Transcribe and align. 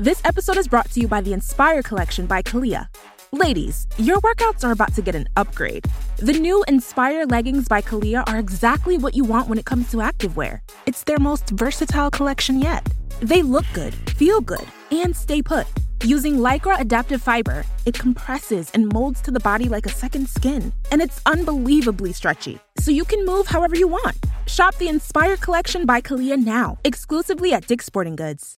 This 0.00 0.20
episode 0.24 0.58
is 0.58 0.68
brought 0.68 0.88
to 0.92 1.00
you 1.00 1.08
by 1.08 1.20
the 1.20 1.32
Inspire 1.32 1.82
Collection 1.82 2.26
by 2.26 2.40
Kalia. 2.40 2.86
Ladies, 3.32 3.88
your 3.96 4.20
workouts 4.20 4.62
are 4.62 4.70
about 4.70 4.94
to 4.94 5.02
get 5.02 5.16
an 5.16 5.28
upgrade. 5.34 5.86
The 6.18 6.34
new 6.34 6.64
Inspire 6.68 7.26
leggings 7.26 7.66
by 7.66 7.82
Kalia 7.82 8.22
are 8.28 8.38
exactly 8.38 8.96
what 8.96 9.16
you 9.16 9.24
want 9.24 9.48
when 9.48 9.58
it 9.58 9.64
comes 9.64 9.90
to 9.90 9.96
activewear. 9.96 10.60
It's 10.86 11.02
their 11.02 11.18
most 11.18 11.50
versatile 11.50 12.12
collection 12.12 12.60
yet. 12.60 12.86
They 13.18 13.42
look 13.42 13.64
good, 13.72 13.92
feel 14.10 14.40
good, 14.40 14.66
and 14.92 15.16
stay 15.16 15.42
put. 15.42 15.66
Using 16.04 16.36
Lycra 16.36 16.78
adaptive 16.78 17.20
fiber, 17.20 17.64
it 17.84 17.98
compresses 17.98 18.70
and 18.74 18.92
molds 18.92 19.20
to 19.22 19.32
the 19.32 19.40
body 19.40 19.68
like 19.68 19.86
a 19.86 19.90
second 19.90 20.28
skin. 20.28 20.72
And 20.92 21.02
it's 21.02 21.20
unbelievably 21.26 22.12
stretchy, 22.12 22.60
so 22.78 22.92
you 22.92 23.04
can 23.04 23.26
move 23.26 23.48
however 23.48 23.74
you 23.74 23.88
want. 23.88 24.16
Shop 24.46 24.76
the 24.76 24.86
Inspire 24.86 25.36
Collection 25.38 25.86
by 25.86 26.00
Kalia 26.00 26.38
now, 26.38 26.78
exclusively 26.84 27.52
at 27.52 27.66
Dick's 27.66 27.86
Sporting 27.86 28.14
Goods. 28.14 28.57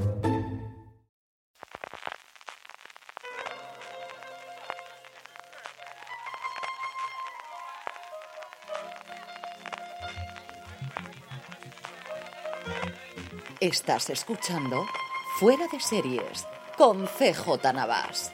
Estás 13.61 14.09
escuchando 14.09 14.87
Fuera 15.37 15.67
de 15.71 15.79
Series 15.79 16.47
con 16.79 17.05
CJ 17.05 17.71
Navas. 17.71 18.31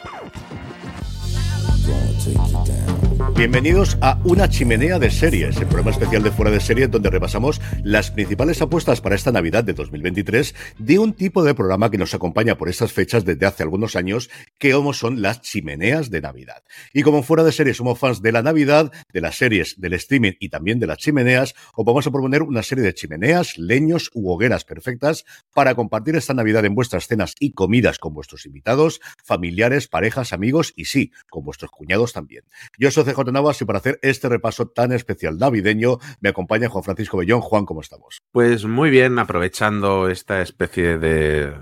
Bienvenidos 3.35 3.97
a 4.01 4.19
Una 4.23 4.49
Chimenea 4.49 4.99
de 4.99 5.11
Series, 5.11 5.57
el 5.57 5.67
programa 5.67 5.91
especial 5.91 6.23
de 6.23 6.31
Fuera 6.31 6.49
de 6.49 6.59
Series 6.59 6.89
donde 6.89 7.09
repasamos 7.09 7.61
las 7.83 8.09
principales 8.09 8.61
apuestas 8.61 9.01
para 9.01 9.15
esta 9.15 9.31
Navidad 9.31 9.63
de 9.63 9.73
2023 9.73 10.55
de 10.79 10.97
un 10.97 11.13
tipo 11.13 11.43
de 11.43 11.53
programa 11.53 11.91
que 11.91 11.97
nos 11.97 12.13
acompaña 12.13 12.57
por 12.57 12.69
estas 12.69 12.93
fechas 12.93 13.25
desde 13.25 13.45
hace 13.45 13.63
algunos 13.63 13.95
años, 13.95 14.29
que 14.57 14.71
como 14.71 14.93
son 14.93 15.21
las 15.21 15.41
chimeneas 15.41 16.09
de 16.09 16.21
Navidad. 16.21 16.63
Y 16.93 17.03
como 17.03 17.23
Fuera 17.23 17.43
de 17.43 17.51
Series 17.51 17.77
somos 17.77 17.99
fans 17.99 18.21
de 18.21 18.31
la 18.31 18.41
Navidad, 18.41 18.91
de 19.11 19.21
las 19.21 19.37
series, 19.37 19.79
del 19.79 19.93
streaming 19.93 20.33
y 20.39 20.49
también 20.49 20.79
de 20.79 20.87
las 20.87 20.97
chimeneas, 20.97 21.53
os 21.75 21.85
vamos 21.85 22.07
a 22.07 22.11
proponer 22.11 22.41
una 22.41 22.63
serie 22.63 22.83
de 22.83 22.93
chimeneas, 22.93 23.57
leños 23.57 24.09
u 24.13 24.31
hogueras 24.31 24.65
perfectas 24.65 25.25
para 25.53 25.75
compartir 25.75 26.15
esta 26.15 26.33
Navidad 26.33 26.65
en 26.65 26.75
vuestras 26.75 27.07
cenas 27.07 27.35
y 27.39 27.51
comidas 27.51 27.99
con 27.99 28.13
vuestros 28.13 28.45
invitados, 28.45 28.99
familiares, 29.23 29.87
parejas, 29.87 30.33
amigos 30.33 30.73
y 30.75 30.85
sí, 30.85 31.11
con 31.29 31.43
vuestros 31.43 31.71
cuñados 31.71 32.13
también. 32.13 32.43
Yo 32.77 32.91
soy 32.91 33.03
CJ 33.03 33.31
Navas 33.31 33.61
y 33.61 33.65
para 33.65 33.79
hacer 33.79 33.99
este 34.01 34.29
repaso 34.29 34.67
tan 34.67 34.91
especial 34.91 35.37
navideño 35.37 35.99
me 36.19 36.29
acompaña 36.29 36.69
Juan 36.69 36.83
Francisco 36.83 37.17
Bellón. 37.17 37.41
Juan, 37.41 37.65
¿cómo 37.65 37.81
estamos? 37.81 38.21
Pues 38.31 38.65
muy 38.65 38.89
bien, 38.89 39.19
aprovechando 39.19 40.09
esta 40.09 40.41
especie 40.41 40.97
de 40.97 41.53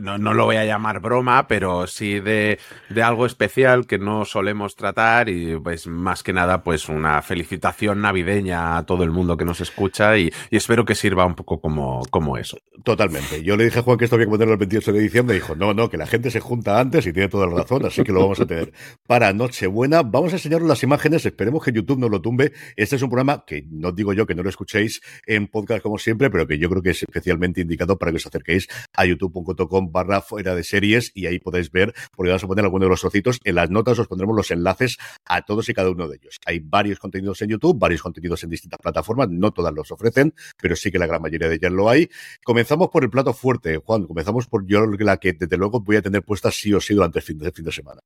no, 0.00 0.16
no, 0.16 0.32
lo 0.32 0.46
voy 0.46 0.56
a 0.56 0.64
llamar 0.64 1.00
broma, 1.00 1.46
pero 1.48 1.86
sí 1.86 2.18
de, 2.18 2.58
de, 2.88 3.02
algo 3.02 3.26
especial 3.26 3.86
que 3.86 3.98
no 3.98 4.24
solemos 4.24 4.74
tratar 4.74 5.28
y 5.28 5.58
pues 5.58 5.86
más 5.86 6.22
que 6.22 6.32
nada 6.32 6.62
pues 6.62 6.88
una 6.88 7.20
felicitación 7.20 8.00
navideña 8.00 8.78
a 8.78 8.86
todo 8.86 9.04
el 9.04 9.10
mundo 9.10 9.36
que 9.36 9.44
nos 9.44 9.60
escucha 9.60 10.16
y, 10.16 10.32
espero 10.50 10.86
que 10.86 10.94
sirva 10.94 11.26
un 11.26 11.34
poco 11.34 11.60
como, 11.60 12.02
como, 12.10 12.38
eso. 12.38 12.56
Totalmente. 12.84 13.42
Yo 13.42 13.56
le 13.56 13.64
dije 13.64 13.80
a 13.80 13.82
Juan 13.82 13.98
que 13.98 14.04
esto 14.04 14.16
había 14.16 14.26
que 14.26 14.30
ponerlo 14.30 14.54
el 14.54 14.60
28 14.60 14.92
de 14.92 15.00
diciembre 15.00 15.34
dijo, 15.34 15.54
no, 15.54 15.74
no, 15.74 15.90
que 15.90 15.98
la 15.98 16.06
gente 16.06 16.30
se 16.30 16.40
junta 16.40 16.80
antes 16.80 17.06
y 17.06 17.12
tiene 17.12 17.28
toda 17.28 17.46
la 17.46 17.56
razón, 17.56 17.84
así 17.84 18.02
que 18.02 18.12
lo 18.12 18.20
vamos 18.20 18.40
a 18.40 18.46
tener 18.46 18.72
para 19.06 19.32
Nochebuena. 19.34 20.02
Vamos 20.02 20.32
a 20.32 20.36
enseñaros 20.36 20.66
las 20.66 20.82
imágenes, 20.82 21.26
esperemos 21.26 21.62
que 21.62 21.72
YouTube 21.72 21.98
no 21.98 22.08
lo 22.08 22.22
tumbe. 22.22 22.52
Este 22.76 22.96
es 22.96 23.02
un 23.02 23.10
programa 23.10 23.44
que 23.46 23.66
no 23.70 23.92
digo 23.92 24.14
yo 24.14 24.26
que 24.26 24.34
no 24.34 24.42
lo 24.42 24.48
escuchéis 24.48 25.02
en 25.26 25.48
podcast 25.48 25.82
como 25.82 25.98
siempre, 25.98 26.30
pero 26.30 26.46
que 26.46 26.58
yo 26.58 26.70
creo 26.70 26.82
que 26.82 26.90
es 26.90 27.02
especialmente 27.02 27.60
indicado 27.60 27.98
para 27.98 28.10
que 28.10 28.16
os 28.16 28.26
acerquéis 28.26 28.68
a 28.94 29.04
youtube.com 29.04 29.65
con 29.68 29.92
barra 29.92 30.20
fuera 30.20 30.54
de 30.54 30.64
series 30.64 31.12
y 31.14 31.26
ahí 31.26 31.38
podéis 31.38 31.70
ver, 31.70 31.94
porque 32.14 32.30
vamos 32.30 32.44
a 32.44 32.46
poner 32.46 32.64
algunos 32.64 32.86
de 32.86 32.90
los 32.90 33.00
trocitos. 33.00 33.40
En 33.44 33.54
las 33.54 33.70
notas 33.70 33.98
os 33.98 34.08
pondremos 34.08 34.36
los 34.36 34.50
enlaces 34.50 34.98
a 35.24 35.42
todos 35.42 35.68
y 35.68 35.74
cada 35.74 35.90
uno 35.90 36.08
de 36.08 36.16
ellos. 36.16 36.38
Hay 36.46 36.58
varios 36.60 36.98
contenidos 36.98 37.40
en 37.42 37.50
YouTube, 37.50 37.78
varios 37.78 38.02
contenidos 38.02 38.42
en 38.44 38.50
distintas 38.50 38.80
plataformas, 38.80 39.28
no 39.30 39.52
todas 39.52 39.72
los 39.72 39.90
ofrecen, 39.92 40.34
pero 40.60 40.76
sí 40.76 40.90
que 40.90 40.98
la 40.98 41.06
gran 41.06 41.22
mayoría 41.22 41.48
de 41.48 41.56
ellas 41.56 41.72
lo 41.72 41.88
hay. 41.88 42.08
Comenzamos 42.44 42.88
por 42.88 43.04
el 43.04 43.10
plato 43.10 43.32
fuerte, 43.32 43.76
Juan, 43.78 44.06
comenzamos 44.06 44.46
por 44.46 44.66
yo 44.66 44.86
la 44.86 45.16
que 45.18 45.32
desde 45.32 45.56
luego 45.56 45.80
voy 45.80 45.96
a 45.96 46.02
tener 46.02 46.22
puesta 46.22 46.50
sí 46.50 46.72
o 46.74 46.80
sí 46.80 46.94
durante 46.94 47.18
el 47.18 47.24
fin 47.24 47.38
de, 47.38 47.52
fin 47.52 47.64
de 47.64 47.72
semana. 47.72 48.00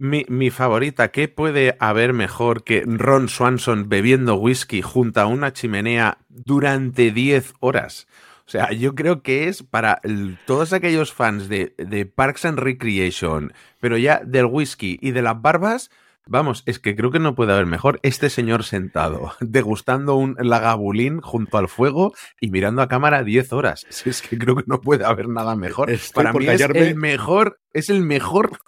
Mi, 0.00 0.24
mi, 0.28 0.50
favorita, 0.50 1.10
¿qué 1.10 1.26
puede 1.26 1.76
haber 1.80 2.12
mejor 2.12 2.62
que 2.62 2.84
Ron 2.86 3.28
Swanson 3.28 3.88
bebiendo 3.88 4.36
whisky 4.36 4.80
junto 4.80 5.20
a 5.20 5.26
una 5.26 5.52
chimenea 5.52 6.18
durante 6.28 7.10
10 7.10 7.54
horas? 7.58 8.06
O 8.48 8.50
sea, 8.50 8.72
yo 8.72 8.94
creo 8.94 9.22
que 9.22 9.48
es 9.48 9.62
para 9.62 10.00
todos 10.46 10.72
aquellos 10.72 11.12
fans 11.12 11.50
de, 11.50 11.74
de, 11.76 12.06
Parks 12.06 12.46
and 12.46 12.58
Recreation, 12.58 13.52
pero 13.78 13.98
ya 13.98 14.22
del 14.24 14.46
whisky 14.46 14.98
y 15.02 15.10
de 15.10 15.20
las 15.20 15.42
barbas, 15.42 15.90
vamos, 16.24 16.62
es 16.64 16.78
que 16.78 16.96
creo 16.96 17.10
que 17.10 17.18
no 17.18 17.34
puede 17.34 17.52
haber 17.52 17.66
mejor 17.66 18.00
este 18.02 18.30
señor 18.30 18.64
sentado, 18.64 19.34
degustando 19.40 20.14
un 20.14 20.34
lagabulín 20.40 21.20
junto 21.20 21.58
al 21.58 21.68
fuego 21.68 22.14
y 22.40 22.50
mirando 22.50 22.80
a 22.80 22.88
cámara 22.88 23.22
10 23.22 23.52
horas. 23.52 23.84
Es 24.06 24.22
que 24.22 24.38
creo 24.38 24.56
que 24.56 24.64
no 24.66 24.80
puede 24.80 25.04
haber 25.04 25.28
nada 25.28 25.54
mejor. 25.54 25.90
Estoy 25.90 26.24
para 26.24 26.32
mí 26.32 26.46
callarme. 26.46 26.80
es 26.80 26.86
el 26.88 26.94
mejor, 26.94 27.60
es 27.74 27.90
el 27.90 28.00
mejor 28.00 28.60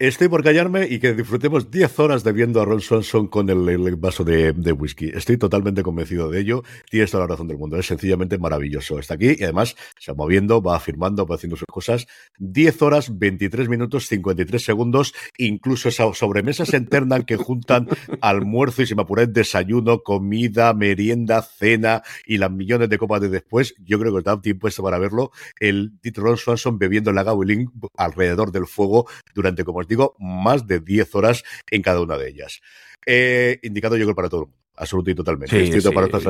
Estoy 0.00 0.28
por 0.28 0.42
callarme 0.42 0.86
y 0.88 0.98
que 0.98 1.12
disfrutemos 1.12 1.70
10 1.70 1.98
horas 1.98 2.24
de 2.24 2.32
viendo 2.32 2.62
a 2.62 2.64
Ron 2.64 2.80
Swanson 2.80 3.26
con 3.26 3.50
el, 3.50 3.96
vaso 3.96 4.24
de, 4.24 4.72
whisky. 4.72 5.10
Estoy 5.12 5.36
totalmente 5.36 5.82
convencido 5.82 6.30
de 6.30 6.40
ello. 6.40 6.62
Tienes 6.88 7.10
toda 7.10 7.24
la 7.24 7.32
razón 7.32 7.48
del 7.48 7.58
mundo. 7.58 7.76
Es 7.76 7.84
sencillamente 7.84 8.38
maravilloso. 8.38 8.98
Está 8.98 9.12
aquí 9.12 9.36
y 9.38 9.44
además 9.44 9.76
se 9.98 10.12
va 10.12 10.16
moviendo, 10.16 10.62
va 10.62 10.76
afirmando, 10.76 11.26
va 11.26 11.34
haciendo 11.34 11.56
sus 11.56 11.66
cosas. 11.66 12.06
10 12.38 12.80
horas, 12.80 13.18
23 13.18 13.68
minutos, 13.68 14.06
53 14.06 14.64
segundos. 14.64 15.12
Incluso 15.36 15.90
esas 15.90 16.16
sobremesas 16.16 16.72
internas 16.72 17.26
que 17.26 17.36
juntan 17.36 17.86
almuerzo 18.22 18.80
y 18.80 18.86
si 18.86 18.94
me 18.94 19.02
apuráis 19.02 19.30
desayuno, 19.34 19.98
comida, 19.98 20.72
merienda, 20.72 21.42
cena 21.42 22.02
y 22.24 22.38
las 22.38 22.50
millones 22.50 22.88
de 22.88 22.96
copas 22.96 23.20
de 23.20 23.28
después. 23.28 23.74
Yo 23.84 23.98
creo 23.98 24.12
que 24.12 24.18
os 24.20 24.24
da 24.24 24.40
tiempo 24.40 24.66
esto 24.66 24.82
para 24.82 24.98
verlo. 24.98 25.30
El 25.58 25.92
Ron 26.14 26.38
Swanson 26.38 26.78
bebiendo 26.78 27.12
la 27.12 27.22
Gawilin 27.22 27.70
alrededor 27.98 28.50
del 28.50 28.66
fuego 28.66 29.06
durante, 29.34 29.62
como 29.62 29.82
digo, 29.90 30.14
más 30.18 30.66
de 30.66 30.80
10 30.80 31.14
horas 31.14 31.42
en 31.70 31.82
cada 31.82 32.00
una 32.00 32.16
de 32.16 32.28
ellas. 32.28 32.60
Eh, 33.04 33.58
indicado 33.62 33.96
yo 33.96 34.04
creo 34.06 34.14
para 34.14 34.28
todo 34.28 34.42
el 34.42 34.46
mundo, 34.46 34.62
absolutamente 34.76 35.10
y 35.10 35.14
totalmente. 35.16 35.56
Sí, 35.56 35.64
Escrito 35.64 35.88
sí. 35.90 35.94
para 35.94 36.06
esta 36.06 36.20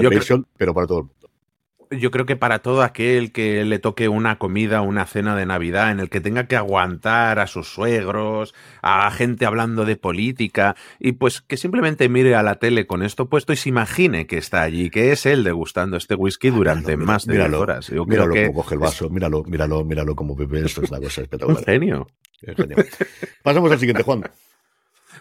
pero 0.57 0.75
para 0.75 0.87
todo 0.87 0.99
el 0.99 1.05
mundo. 1.05 1.31
Yo 1.91 2.13
creo 2.13 2.25
que 2.25 2.37
para 2.37 2.61
todo 2.61 2.83
aquel 2.83 3.33
que 3.33 3.65
le 3.65 3.81
toque 3.81 4.09
una 4.09 4.39
comida, 4.39 4.81
una 4.81 5.07
cena 5.07 5.35
de 5.35 5.45
Navidad, 5.45 5.91
en 5.91 5.99
el 5.99 6.09
que 6.09 6.21
tenga 6.21 6.47
que 6.47 6.55
aguantar 6.55 7.41
a 7.41 7.49
sus 7.49 7.67
suegros, 7.75 8.55
a 8.81 9.11
gente 9.11 9.45
hablando 9.45 9.85
de 9.85 9.97
política, 9.97 10.77
y 11.01 11.13
pues 11.13 11.41
que 11.41 11.57
simplemente 11.57 12.09
mire 12.09 12.37
a 12.37 12.45
la 12.45 12.57
tele 12.61 12.87
con 12.87 13.03
esto 13.03 13.29
puesto 13.29 13.53
y 13.53 13.57
se 13.57 13.71
imagine 13.71 14.29
que 14.29 14.39
está 14.39 14.63
allí, 14.63 14.89
que 14.89 15.11
es 15.11 15.27
él 15.27 15.43
degustando 15.43 15.97
este 15.97 16.15
whisky 16.15 16.51
durante 16.51 16.97
Míralo, 16.97 17.07
más 17.07 17.27
de 17.27 17.35
10 17.35 17.49
míralo, 17.49 17.61
horas. 17.61 17.89
Yo 17.89 18.07
creo 18.07 18.29
Míralo 18.29 18.33
que 18.33 18.47
como 18.47 18.55
coge 18.55 18.75
el 18.77 18.81
vaso, 18.81 19.11
míralo, 19.11 19.43
míralo, 19.45 19.85
míralo 19.85 20.15
como 20.15 20.37
bebe. 20.37 20.65
Esto 20.65 20.83
es 20.83 20.91
una 20.91 21.01
cosa 21.01 21.23
es 21.23 21.29
un 21.49 21.59
espectacular. 21.59 21.65
genio. 21.65 22.07
Es 22.41 22.57
genial. 22.57 22.87
Pasamos 23.43 23.73
al 23.73 23.79
siguiente, 23.81 24.03
Juan. 24.05 24.25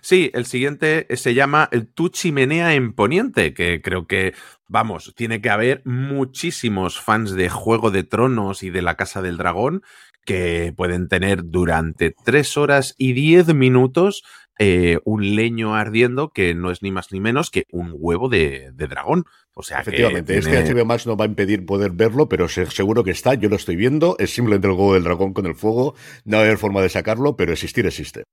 Sí, 0.01 0.31
el 0.33 0.45
siguiente 0.45 1.07
se 1.15 1.33
llama 1.33 1.69
Tu 1.93 2.09
chimenea 2.09 2.73
en 2.73 2.93
Poniente, 2.93 3.53
que 3.53 3.81
creo 3.81 4.07
que, 4.07 4.33
vamos, 4.67 5.13
tiene 5.15 5.41
que 5.41 5.49
haber 5.49 5.81
muchísimos 5.85 6.99
fans 6.99 7.31
de 7.31 7.49
Juego 7.49 7.91
de 7.91 8.03
Tronos 8.03 8.63
y 8.63 8.69
de 8.69 8.81
la 8.81 8.95
Casa 8.95 9.21
del 9.21 9.37
Dragón 9.37 9.81
que 10.25 10.73
pueden 10.75 11.07
tener 11.07 11.41
durante 11.45 12.11
tres 12.11 12.55
horas 12.55 12.93
y 12.97 13.13
diez 13.13 13.53
minutos 13.53 14.23
eh, 14.61 14.99
un 15.05 15.35
leño 15.35 15.73
ardiendo 15.73 16.31
que 16.31 16.53
no 16.53 16.69
es 16.69 16.83
ni 16.83 16.91
más 16.91 17.13
ni 17.13 17.21
menos 17.21 17.49
que 17.49 17.63
un 17.71 17.93
huevo 17.97 18.27
de, 18.27 18.71
dragón. 18.75 19.23
O 19.53 19.63
sea, 19.63 19.79
efectivamente, 19.79 20.37
este 20.37 20.61
HBO 20.61 20.85
Max 20.85 21.07
no 21.07 21.15
va 21.15 21.23
a 21.25 21.27
impedir 21.29 21.65
poder 21.65 21.91
verlo, 21.91 22.27
pero 22.27 22.47
seguro 22.49 23.03
que 23.03 23.11
está, 23.11 23.33
yo 23.35 23.49
lo 23.49 23.55
estoy 23.55 23.77
viendo, 23.77 24.17
es 24.19 24.31
simplemente 24.31 24.67
el 24.67 24.73
huevo 24.73 24.93
del 24.93 25.03
dragón 25.03 25.33
con 25.33 25.45
el 25.45 25.55
fuego, 25.55 25.95
no 26.25 26.37
va 26.37 26.43
a 26.43 26.45
haber 26.45 26.57
forma 26.57 26.81
de 26.81 26.89
sacarlo, 26.89 27.37
pero 27.37 27.53
existir 27.53 27.85
existe. 27.85 28.23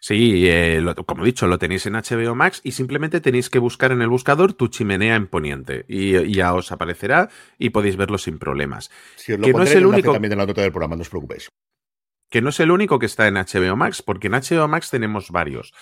Sí, 0.00 0.48
eh, 0.48 0.82
como 1.06 1.22
he 1.22 1.26
dicho, 1.26 1.46
lo 1.46 1.58
tenéis 1.58 1.86
en 1.86 1.94
HBO 1.94 2.34
Max 2.34 2.60
y 2.64 2.72
simplemente 2.72 3.20
tenéis 3.20 3.50
que 3.50 3.58
buscar 3.58 3.92
en 3.92 4.02
el 4.02 4.08
buscador 4.08 4.52
tu 4.52 4.68
chimenea 4.68 5.16
en 5.16 5.26
Poniente 5.26 5.84
y, 5.88 6.32
ya 6.34 6.54
os 6.54 6.72
aparecerá 6.72 7.28
y 7.58 7.70
podéis 7.70 7.96
verlo 7.96 8.18
sin 8.18 8.38
problemas. 8.38 8.90
que 9.26 9.36
no 9.36 9.62
es 9.62 9.74
el 9.74 9.86
único 9.86 10.12
también 10.12 10.32
en 10.32 10.38
la 10.38 10.46
nota 10.46 10.62
del 10.62 10.72
programa, 10.72 10.96
no 10.96 11.02
os 11.02 11.08
preocupéis. 11.08 11.48
Que 12.30 12.42
no 12.42 12.48
es 12.48 12.60
el 12.60 12.70
único 12.70 12.98
que 12.98 13.06
está 13.06 13.28
en 13.28 13.34
HBO 13.34 13.76
Max, 13.76 14.02
porque 14.02 14.26
en 14.26 14.34
HBO 14.34 14.66
Max 14.68 14.90
tenemos 14.90 15.30
varios. 15.30 15.72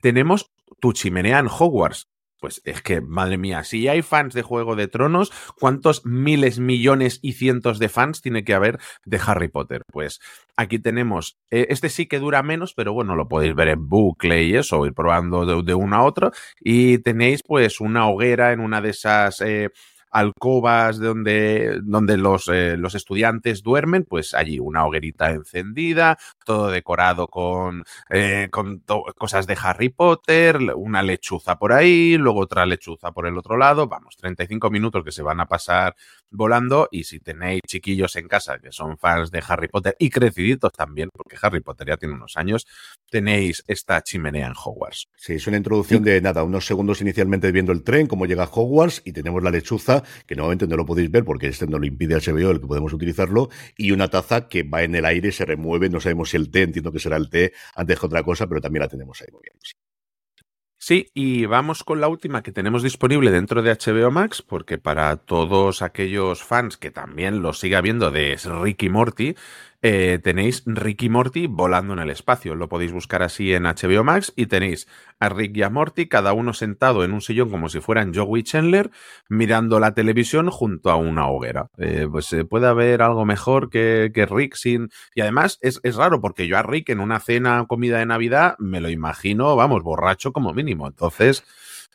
Tenemos 0.00 0.52
tu 0.80 0.92
chimenea 0.92 1.38
en 1.38 1.48
Hogwarts, 1.48 2.08
pues 2.40 2.60
es 2.64 2.82
que, 2.82 3.00
madre 3.00 3.38
mía, 3.38 3.64
si 3.64 3.88
hay 3.88 4.02
fans 4.02 4.34
de 4.34 4.42
Juego 4.42 4.76
de 4.76 4.88
Tronos, 4.88 5.32
¿cuántos 5.58 6.04
miles, 6.04 6.58
millones 6.58 7.18
y 7.22 7.32
cientos 7.32 7.78
de 7.78 7.88
fans 7.88 8.20
tiene 8.22 8.44
que 8.44 8.54
haber 8.54 8.78
de 9.04 9.20
Harry 9.24 9.48
Potter? 9.48 9.82
Pues 9.92 10.20
aquí 10.56 10.78
tenemos, 10.78 11.38
eh, 11.50 11.66
este 11.70 11.88
sí 11.88 12.06
que 12.06 12.18
dura 12.18 12.42
menos, 12.42 12.74
pero 12.74 12.92
bueno, 12.92 13.16
lo 13.16 13.28
podéis 13.28 13.54
ver 13.54 13.68
en 13.68 13.88
bucle 13.88 14.44
y 14.44 14.56
eso, 14.56 14.84
ir 14.86 14.94
probando 14.94 15.46
de, 15.46 15.62
de 15.62 15.74
uno 15.74 15.96
a 15.96 16.04
otro. 16.04 16.32
Y 16.60 16.98
tenéis 16.98 17.42
pues 17.42 17.80
una 17.80 18.08
hoguera 18.08 18.52
en 18.52 18.60
una 18.60 18.80
de 18.80 18.90
esas... 18.90 19.40
Eh, 19.40 19.70
alcobas 20.16 20.98
donde, 20.98 21.80
donde 21.82 22.16
los, 22.16 22.48
eh, 22.48 22.76
los, 22.78 22.94
estudiantes 22.94 23.62
duermen, 23.62 24.04
pues 24.04 24.32
allí 24.32 24.58
una 24.58 24.86
hoguerita 24.86 25.30
encendida, 25.30 26.18
todo 26.44 26.70
decorado 26.70 27.28
con, 27.28 27.84
eh, 28.08 28.48
con 28.50 28.82
cosas 29.16 29.46
de 29.46 29.58
Harry 29.62 29.90
Potter, 29.90 30.58
una 30.74 31.02
lechuza 31.02 31.58
por 31.58 31.74
ahí, 31.74 32.16
luego 32.16 32.40
otra 32.40 32.64
lechuza 32.64 33.12
por 33.12 33.26
el 33.26 33.36
otro 33.36 33.58
lado, 33.58 33.88
vamos, 33.88 34.16
35 34.16 34.70
minutos 34.70 35.04
que 35.04 35.12
se 35.12 35.22
van 35.22 35.40
a 35.40 35.46
pasar 35.46 35.94
volando 36.30 36.88
y 36.90 37.04
si 37.04 37.20
tenéis 37.20 37.60
chiquillos 37.66 38.16
en 38.16 38.26
casa 38.26 38.58
que 38.58 38.72
son 38.72 38.98
fans 38.98 39.30
de 39.30 39.42
Harry 39.46 39.68
Potter 39.68 39.96
y 39.98 40.08
creciditos 40.08 40.72
también, 40.72 41.10
porque 41.12 41.36
Harry 41.40 41.60
Potter 41.60 41.88
ya 41.88 41.96
tiene 41.98 42.14
unos 42.14 42.36
años, 42.36 42.66
tenéis 43.10 43.62
esta 43.66 44.02
chimenea 44.02 44.46
en 44.46 44.54
Hogwarts. 44.56 45.08
Sí, 45.16 45.34
es 45.34 45.46
una 45.46 45.58
introducción 45.58 46.02
de 46.02 46.20
nada, 46.20 46.42
unos 46.42 46.66
segundos 46.66 47.00
inicialmente 47.00 47.52
viendo 47.52 47.72
el 47.72 47.82
tren, 47.82 48.06
cómo 48.06 48.26
llega 48.26 48.44
a 48.44 48.50
Hogwarts 48.50 49.02
y 49.04 49.12
tenemos 49.12 49.42
la 49.42 49.50
lechuza, 49.50 50.02
que 50.26 50.34
nuevamente 50.34 50.66
no 50.66 50.76
lo 50.76 50.86
podéis 50.86 51.10
ver 51.10 51.24
porque 51.24 51.48
este 51.48 51.66
no 51.66 51.78
lo 51.78 51.86
impide 51.86 52.16
HBO 52.16 52.50
el 52.50 52.60
que 52.60 52.66
podemos 52.66 52.92
utilizarlo, 52.92 53.48
y 53.76 53.92
una 53.92 54.08
taza 54.08 54.48
que 54.48 54.62
va 54.62 54.82
en 54.82 54.94
el 54.94 55.04
aire, 55.04 55.32
se 55.32 55.44
remueve, 55.44 55.88
no 55.88 56.00
sabemos 56.00 56.30
si 56.30 56.36
el 56.36 56.50
té, 56.50 56.62
entiendo 56.62 56.92
que 56.92 56.98
será 56.98 57.16
el 57.16 57.28
té 57.30 57.52
antes 57.74 57.98
que 57.98 58.06
otra 58.06 58.22
cosa, 58.22 58.46
pero 58.46 58.60
también 58.60 58.82
la 58.82 58.88
tenemos 58.88 59.20
ahí 59.20 59.28
bien. 59.30 59.56
Sí, 60.78 61.06
y 61.14 61.46
vamos 61.46 61.82
con 61.82 62.00
la 62.00 62.08
última 62.08 62.42
que 62.42 62.52
tenemos 62.52 62.82
disponible 62.82 63.30
dentro 63.30 63.62
de 63.62 63.72
HBO 63.72 64.10
Max, 64.10 64.42
porque 64.42 64.78
para 64.78 65.16
todos 65.16 65.82
aquellos 65.82 66.44
fans 66.44 66.76
que 66.76 66.90
también 66.90 67.42
lo 67.42 67.54
siga 67.54 67.80
viendo 67.80 68.10
de 68.10 68.38
Ricky 68.62 68.90
Morty, 68.90 69.34
eh, 69.82 70.18
tenéis 70.22 70.62
Ricky 70.66 71.08
Morty 71.08 71.46
volando 71.46 71.92
en 71.92 71.98
el 72.00 72.10
espacio. 72.10 72.54
Lo 72.54 72.68
podéis 72.68 72.92
buscar 72.92 73.22
así 73.22 73.52
en 73.52 73.64
HBO 73.64 74.04
Max 74.04 74.32
y 74.36 74.46
tenéis 74.46 74.88
a 75.20 75.28
Rick 75.28 75.56
y 75.56 75.62
a 75.62 75.70
Morty, 75.70 76.08
cada 76.08 76.32
uno 76.32 76.52
sentado 76.52 77.04
en 77.04 77.12
un 77.12 77.20
sillón 77.20 77.50
como 77.50 77.68
si 77.68 77.80
fueran 77.80 78.14
Joey 78.14 78.42
Chandler, 78.42 78.90
mirando 79.28 79.80
la 79.80 79.94
televisión 79.94 80.50
junto 80.50 80.90
a 80.90 80.96
una 80.96 81.28
hoguera. 81.28 81.68
Eh, 81.78 82.08
pues 82.10 82.26
se 82.26 82.44
puede 82.44 82.66
haber 82.66 83.02
algo 83.02 83.24
mejor 83.24 83.70
que, 83.70 84.10
Rick 84.30 84.54
sin. 84.56 84.88
Y 85.14 85.20
además 85.20 85.58
es, 85.60 85.80
es, 85.82 85.96
raro 85.96 86.20
porque 86.20 86.46
yo 86.46 86.58
a 86.58 86.62
Rick 86.62 86.90
en 86.90 87.00
una 87.00 87.20
cena 87.20 87.64
comida 87.68 87.98
de 87.98 88.06
Navidad 88.06 88.56
me 88.58 88.80
lo 88.80 88.90
imagino, 88.90 89.56
vamos, 89.56 89.82
borracho 89.82 90.32
como 90.32 90.52
mínimo. 90.52 90.86
Entonces. 90.86 91.44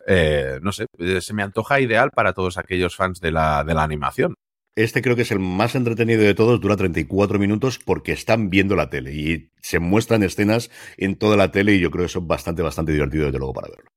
Eh, 0.07 0.59
no 0.63 0.71
sé, 0.71 0.87
se 1.21 1.33
me 1.35 1.43
antoja 1.43 1.79
ideal 1.79 2.09
para 2.09 2.33
todos 2.33 2.57
aquellos 2.57 2.95
fans 2.95 3.19
de 3.19 3.31
la, 3.31 3.63
de 3.63 3.75
la 3.75 3.83
animación. 3.83 4.33
Este 4.75 5.01
creo 5.01 5.17
que 5.17 5.23
es 5.23 5.31
el 5.31 5.39
más 5.39 5.75
entretenido 5.75 6.21
de 6.21 6.33
todos, 6.33 6.61
dura 6.61 6.77
34 6.77 7.37
minutos 7.39 7.77
porque 7.77 8.13
están 8.13 8.49
viendo 8.49 8.75
la 8.75 8.89
tele 8.89 9.13
y 9.13 9.51
se 9.61 9.79
muestran 9.79 10.23
escenas 10.23 10.71
en 10.97 11.17
toda 11.17 11.35
la 11.35 11.51
tele 11.51 11.75
y 11.75 11.79
yo 11.81 11.91
creo 11.91 12.03
que 12.03 12.07
eso 12.07 12.19
es 12.19 12.27
bastante, 12.27 12.61
bastante 12.61 12.93
divertido 12.93 13.25
desde 13.25 13.37
luego 13.37 13.53
para 13.53 13.67
verlo. 13.67 13.91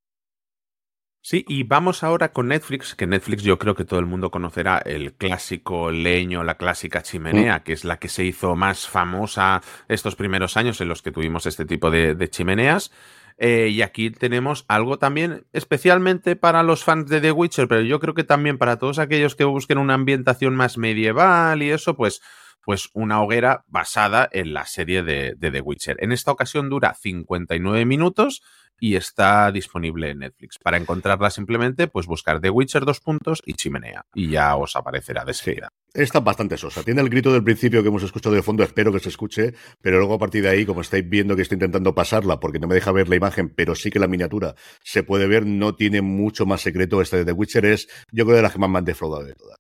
Sí, 1.23 1.45
y 1.49 1.63
vamos 1.63 2.03
ahora 2.03 2.33
con 2.33 2.49
Netflix, 2.49 2.95
que 2.95 3.07
Netflix 3.07 3.45
yo 3.45 3.59
creo 3.59 3.75
que 3.75 3.87
todo 3.87 3.99
el 3.99 4.05
mundo 4.05 4.31
conocerá 4.31 4.79
el 4.79 5.15
clásico 5.15 5.91
leño, 5.91 6.45
la 6.45 6.57
clásica 6.57 7.03
chimenea, 7.03 7.59
mm. 7.59 7.63
que 7.63 7.73
es 7.73 7.85
la 7.85 7.99
que 7.99 8.09
se 8.09 8.25
hizo 8.25 8.57
más 8.57 8.89
famosa 8.89 9.63
estos 9.89 10.17
primeros 10.17 10.59
años 10.59 10.81
en 10.83 10.89
los 10.89 11.01
que 11.01 11.13
tuvimos 11.13 11.47
este 11.47 11.65
tipo 11.65 11.91
de 11.91 12.29
chimeneas. 12.29 12.91
Eh, 13.37 13.69
y 13.73 13.83
aquí 13.83 14.11
tenemos 14.11 14.65
algo 14.69 14.99
también 14.99 15.45
especialmente 15.53 16.37
para 16.37 16.63
los 16.63 16.85
fans 16.85 17.09
de 17.09 17.21
The 17.21 17.33
Witcher, 17.33 17.67
pero 17.67 17.81
yo 17.81 17.99
creo 17.99 18.15
que 18.15 18.25
también 18.25 18.59
para 18.59 18.79
todos 18.79 18.99
aquellos 18.99 19.35
que 19.35 19.45
busquen 19.45 19.79
una 19.79 19.95
ambientación 19.95 20.55
más 20.55 20.79
medieval 20.79 21.63
y 21.63 21.71
eso, 21.71 21.97
pues, 21.97 22.21
pues 22.65 22.91
una 22.95 23.23
hoguera 23.23 23.65
basada 23.67 24.29
en 24.33 24.55
la 24.55 24.67
serie 24.67 25.03
de, 25.03 25.35
de 25.37 25.51
The 25.51 25.61
Witcher. 25.61 25.97
En 26.01 26.13
esta 26.13 26.33
ocasión 26.33 26.69
dura 26.69 26.95
59 26.95 27.85
minutos 27.85 28.43
y 28.81 28.97
está 28.97 29.51
disponible 29.53 30.11
en 30.11 30.19
Netflix. 30.21 30.59
Para 30.59 30.77
encontrarla 30.77 31.31
simplemente, 31.31 31.87
pues 31.89 32.07
buscar 32.07 32.41
The 32.41 32.51
Witcher 32.51 32.85
dos 32.85 33.01
puntos 33.01 33.43
y 33.45 33.55
chimenea 33.55 34.05
y 34.15 34.29
ya 34.29 34.57
os 34.57 34.77
aparecerá 34.77 35.25
de 35.25 35.35
seguida. 35.35 35.69
Está 35.93 36.21
bastante 36.21 36.57
sosa. 36.57 36.83
Tiene 36.83 37.01
el 37.01 37.09
grito 37.09 37.33
del 37.33 37.45
principio 37.45 37.83
que 37.83 37.89
hemos 37.89 38.03
escuchado 38.03 38.35
de 38.35 38.43
fondo, 38.43 38.65
espero 38.65 38.93
que 38.93 38.99
se 38.99 39.11
escuche, 39.11 39.55
pero 39.81 39.99
luego 39.99 40.15
a 40.15 40.19
partir 40.19 40.43
de 40.43 40.49
ahí, 40.49 40.67
como 40.67 40.81
estáis 40.81 41.09
viendo 41.09 41.37
que 41.37 41.43
estoy 41.43 41.57
intentando 41.57 41.95
pasarla 41.95 42.41
porque 42.41 42.59
no 42.59 42.67
me 42.67 42.75
deja 42.75 42.91
ver 42.91 43.09
la 43.09 43.17
imagen, 43.17 43.49
pero 43.49 43.75
sí 43.75 43.91
que 43.91 44.01
la 44.01 44.09
miniatura 44.09 44.55
se 44.83 45.03
puede 45.05 45.29
ver, 45.29 45.47
no 45.47 45.77
tiene 45.77 46.03
mucho 46.03 46.47
más 46.47 46.63
secreto. 46.63 47.01
Este 47.01 47.19
de 47.19 47.25
The 47.25 47.33
Witcher 47.33 47.65
es, 47.67 47.89
yo 48.11 48.25
creo, 48.25 48.37
de 48.37 48.43
las 48.43 48.53
que 48.53 48.59
más 48.59 48.71
me 48.71 48.79
han 48.79 48.85
defraudado 48.85 49.25
de 49.25 49.35
todas. 49.35 49.59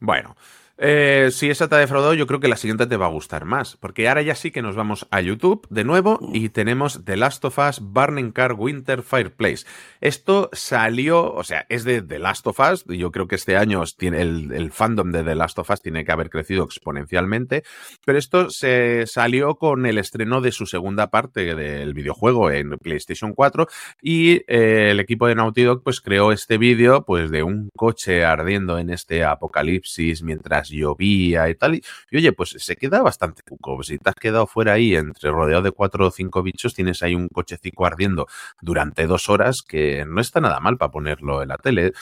Bueno, 0.00 0.36
eh, 0.76 1.28
si 1.30 1.50
esa 1.50 1.68
te 1.68 1.76
ha 1.76 1.78
defraudado, 1.78 2.14
yo 2.14 2.26
creo 2.26 2.40
que 2.40 2.48
la 2.48 2.56
siguiente 2.56 2.86
te 2.86 2.96
va 2.96 3.06
a 3.06 3.10
gustar 3.10 3.44
más. 3.44 3.76
Porque 3.76 4.08
ahora 4.08 4.22
ya 4.22 4.34
sí 4.34 4.50
que 4.50 4.62
nos 4.62 4.74
vamos 4.74 5.06
a 5.10 5.20
YouTube 5.20 5.66
de 5.70 5.84
nuevo 5.84 6.18
y 6.32 6.48
tenemos 6.48 7.04
The 7.04 7.16
Last 7.16 7.44
of 7.44 7.58
Us 7.58 7.80
Burning 7.80 8.32
Car 8.32 8.54
Winter 8.54 9.02
Fireplace. 9.02 9.66
Esto 10.00 10.50
salió, 10.52 11.32
o 11.32 11.44
sea, 11.44 11.66
es 11.68 11.84
de 11.84 12.02
The 12.02 12.18
Last 12.18 12.46
of 12.46 12.58
Us. 12.58 12.84
Yo 12.86 13.12
creo 13.12 13.28
que 13.28 13.36
este 13.36 13.56
año 13.56 13.82
tiene 13.96 14.22
el, 14.22 14.70
fandom 14.72 15.12
de 15.12 15.22
The 15.22 15.34
Last 15.34 15.58
of 15.58 15.70
Us 15.70 15.80
tiene 15.80 16.04
que 16.04 16.12
haber 16.12 16.30
crecido 16.30 16.64
exponencialmente. 16.64 17.62
Pero 18.04 18.18
esto 18.18 18.50
se 18.50 19.06
salió 19.06 19.54
con 19.54 19.86
el 19.86 19.98
estreno 19.98 20.40
de 20.40 20.50
su 20.50 20.66
segunda 20.66 21.10
parte 21.10 21.54
del 21.54 21.94
videojuego 21.94 22.50
en 22.50 22.78
PlayStation 22.78 23.32
4. 23.32 23.68
Y 24.02 24.42
eh, 24.48 24.90
el 24.90 24.98
equipo 24.98 25.28
de 25.28 25.36
Naughty 25.36 25.62
Dog 25.62 25.82
pues 25.84 26.00
creó 26.00 26.32
este 26.32 26.58
vídeo 26.58 27.04
pues 27.04 27.30
de 27.30 27.44
un 27.44 27.70
coche 27.76 28.24
ardiendo 28.24 28.78
en 28.78 28.90
este 28.90 29.24
apocalipsis 29.24 30.22
mientras 30.22 30.63
llovía 30.68 31.48
y 31.48 31.54
tal. 31.54 31.74
Y, 31.74 31.82
oye, 32.16 32.32
pues 32.32 32.50
se 32.58 32.76
queda 32.76 33.02
bastante 33.02 33.42
cuco. 33.42 33.82
Si 33.82 33.98
te 33.98 34.10
has 34.10 34.16
quedado 34.16 34.46
fuera 34.46 34.74
ahí 34.74 34.94
entre 34.94 35.30
rodeado 35.30 35.62
de 35.62 35.72
cuatro 35.72 36.06
o 36.06 36.10
cinco 36.10 36.42
bichos, 36.42 36.74
tienes 36.74 37.02
ahí 37.02 37.14
un 37.14 37.28
cochecico 37.28 37.86
ardiendo 37.86 38.26
durante 38.60 39.06
dos 39.06 39.28
horas 39.28 39.62
que 39.62 40.04
no 40.06 40.20
está 40.20 40.40
nada 40.40 40.60
mal 40.60 40.76
para 40.76 40.90
ponerlo 40.90 41.42
en 41.42 41.48
la 41.48 41.58
tele. 41.58 41.92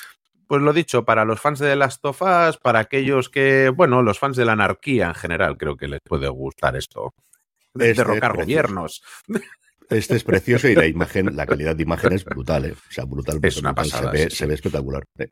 Pues 0.46 0.60
lo 0.60 0.72
dicho, 0.72 1.04
para 1.04 1.24
los 1.24 1.40
fans 1.40 1.60
de 1.60 1.74
Last 1.76 2.04
of 2.04 2.20
Us, 2.22 2.58
para 2.58 2.80
aquellos 2.80 3.28
que, 3.28 3.70
bueno, 3.70 4.02
los 4.02 4.18
fans 4.18 4.36
de 4.36 4.44
la 4.44 4.52
anarquía 4.52 5.06
en 5.06 5.14
general, 5.14 5.56
creo 5.56 5.76
que 5.76 5.88
les 5.88 6.00
puede 6.00 6.28
gustar 6.28 6.76
esto. 6.76 7.14
De 7.74 7.90
este 7.90 8.04
derrocar 8.04 8.36
gobiernos. 8.36 9.02
Este 9.88 10.16
es 10.16 10.24
precioso 10.24 10.68
y 10.68 10.74
la 10.74 10.86
imagen, 10.86 11.36
la 11.36 11.46
calidad 11.46 11.76
de 11.76 11.82
imagen 11.82 12.12
es 12.12 12.24
brutal, 12.24 12.64
¿eh? 12.66 12.72
O 12.72 12.92
sea, 12.92 13.04
brutal. 13.04 13.38
Es 13.42 13.56
una 13.58 13.74
pasada. 13.74 14.10
Se 14.12 14.24
ve, 14.24 14.30
se 14.30 14.46
ve 14.46 14.54
espectacular. 14.54 15.04
¿eh? 15.18 15.28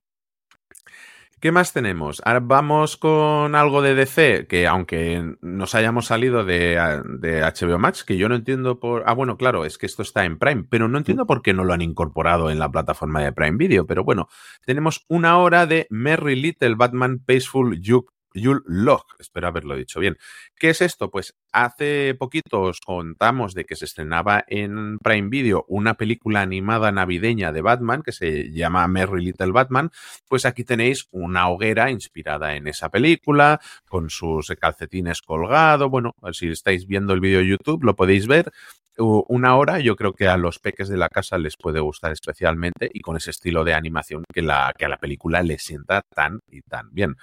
¿Qué 1.41 1.53
más 1.53 1.73
tenemos? 1.73 2.21
Ahora 2.27 2.41
vamos 2.41 2.99
con 2.99 3.55
algo 3.55 3.81
de 3.81 3.95
DC, 3.95 4.47
que 4.47 4.67
aunque 4.67 5.37
nos 5.41 5.75
hayamos 5.75 6.05
salido 6.05 6.45
de, 6.45 6.77
HBO 6.77 7.79
Max, 7.79 8.05
que 8.05 8.19
yo 8.19 8.29
no 8.29 8.35
entiendo 8.35 8.79
por... 8.79 9.05
Ah, 9.07 9.15
bueno, 9.15 9.39
claro, 9.39 9.65
es 9.65 9.79
que 9.79 9.87
esto 9.87 10.03
está 10.03 10.27
en 10.27 10.39
Prime, 10.39 10.67
pero 10.69 10.87
no 10.87 10.99
entiendo 10.99 11.27
por 11.27 11.41
qué 11.41 11.55
no 11.55 11.65
lo 11.65 11.73
han 11.73 11.81
incorporado 11.81 12.51
en 12.51 12.59
la 12.59 12.71
plataforma 12.71 13.23
de 13.23 13.33
Prime 13.33 13.57
Video. 13.57 13.87
Pero 13.87 14.05
bueno, 14.05 14.29
tenemos 14.67 15.07
una 15.09 15.39
hora 15.39 15.65
de 15.65 15.87
Merry 15.89 16.37
Little 16.37 16.75
Batman 16.75 17.21
Peaceful 17.25 17.81
Juke 17.83 18.13
Yul 18.35 18.63
Log, 18.67 19.05
espero 19.19 19.49
haberlo 19.49 19.77
dicho 19.77 20.01
bien. 20.01 20.17
¿Qué 20.57 20.71
es 20.71 20.81
esto? 20.81 21.11
Pues 21.11 21.35
hace 21.53 22.15
poquito 22.15 22.63
os 22.63 22.81
contamos 22.81 23.55
de 23.55 23.65
que 23.65 23.77
se 23.77 23.85
estrenaba 23.85 24.45
en 24.47 24.99
Prime 24.99 25.29
Video 25.29 25.65
una 25.69 25.95
película 25.95 26.43
animada 26.43 26.93
navideña 26.93 27.53
de 27.53 27.63
Batman 27.63 28.03
que 28.03 28.13
se 28.13 28.51
llama 28.53 28.87
Merry 28.89 29.25
Little 29.25 29.53
Batman. 29.53 29.91
Pues 30.29 30.47
aquí 30.47 30.65
tenéis 30.65 31.07
una 31.11 31.49
hoguera 31.49 31.91
inspirada 31.91 32.55
en 32.55 32.69
esa 32.69 32.89
película, 32.89 33.61
con 33.89 34.11
sus 34.11 34.49
calcetines 34.61 35.23
colgados. 35.23 35.91
Bueno, 35.91 36.15
si 36.33 36.49
estáis 36.49 36.87
viendo 36.87 37.13
el 37.13 37.21
vídeo 37.21 37.41
de 37.41 37.49
YouTube 37.49 37.85
lo 37.85 37.97
podéis 37.97 38.27
ver. 38.27 38.53
una 38.97 39.57
hora, 39.57 39.81
yo 39.81 39.97
creo 39.97 40.13
que 40.13 40.29
a 40.29 40.37
los 40.37 40.59
peques 40.59 40.89
de 40.89 40.99
la 40.99 41.09
casa 41.09 41.39
les 41.39 41.57
puede 41.57 41.81
gustar 41.81 42.13
especialmente 42.13 42.91
y 42.93 43.01
con 43.01 43.17
ese 43.17 43.31
estilo 43.31 43.65
de 43.65 43.75
animación 43.75 44.25
que, 44.33 44.43
que 44.77 44.85
a 44.85 44.89
la 44.89 44.99
película 44.99 45.43
le 45.43 45.59
sienta 45.59 46.03
tan 46.15 46.41
y 46.49 46.63
tan 46.63 46.91
bien. 46.93 47.17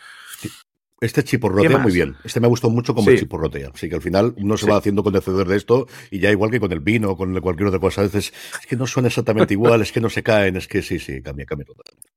Este 0.99 1.23
chiporrotea 1.23 1.77
muy 1.77 1.91
bien. 1.91 2.15
Este 2.23 2.39
me 2.39 2.47
ha 2.47 2.49
gustado 2.49 2.73
mucho 2.73 2.95
como 2.95 3.11
chiporrotea. 3.11 3.71
Así 3.73 3.87
que 3.87 3.95
al 3.95 4.01
final 4.01 4.33
uno 4.37 4.57
se 4.57 4.69
va 4.69 4.77
haciendo 4.77 5.03
conocedor 5.03 5.47
de 5.47 5.55
esto 5.55 5.87
y 6.09 6.19
ya 6.19 6.31
igual 6.31 6.49
que 6.49 6.59
con 6.59 6.71
el 6.71 6.79
vino 6.79 7.11
o 7.11 7.17
con 7.17 7.39
cualquier 7.39 7.67
otra 7.67 7.79
cosa, 7.79 8.01
a 8.01 8.05
veces 8.05 8.33
es 8.59 8.67
que 8.67 8.75
no 8.75 8.87
suena 8.87 9.07
exactamente 9.07 9.53
igual, 9.53 9.81
es 9.81 9.91
que 9.91 10.01
no 10.01 10.09
se 10.09 10.23
caen, 10.23 10.55
es 10.55 10.67
que 10.67 10.81
sí, 10.81 10.97
sí, 10.97 11.21
cambia, 11.21 11.45
cambia 11.45 11.65
totalmente. 11.65 12.09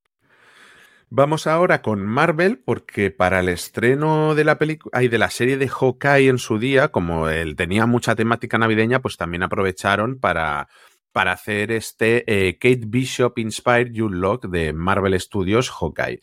Vamos 1.13 1.49
ahora 1.49 1.83
con 1.83 2.07
Marvel, 2.07 2.59
porque 2.59 3.11
para 3.11 3.41
el 3.41 3.49
estreno 3.49 4.37
de 4.37 4.45
la 4.45 4.59
película 4.59 5.03
y 5.03 5.09
de 5.09 5.19
la 5.19 5.29
serie 5.29 5.57
de 5.57 5.67
Hawkeye 5.69 6.29
en 6.29 6.39
su 6.39 6.61
día, 6.61 6.93
como 6.93 7.29
él 7.29 7.57
tenía 7.57 7.85
mucha 7.87 8.15
temática 8.15 8.59
navideña, 8.59 9.03
pues 9.03 9.17
también 9.17 9.43
aprovecharon 9.43 10.21
para, 10.21 10.69
para 11.13 11.33
hacer 11.33 11.73
este 11.73 12.25
eh, 12.27 12.59
Kate 12.59 12.85
Bishop 12.87 13.39
Inspired 13.39 13.93
You 13.93 14.09
Lock 14.09 14.47
de 14.47 14.73
Marvel 14.73 15.19
Studios 15.21 15.71
Hawkeye. 15.71 16.21